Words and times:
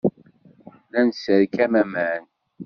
La 0.91 0.99
nesserkam 1.05 1.73
aman. 1.81 2.21